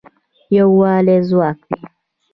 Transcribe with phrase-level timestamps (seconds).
[0.55, 1.81] یووالی ځواک دی